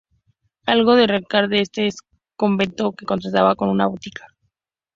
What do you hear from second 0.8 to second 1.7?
de recalcar de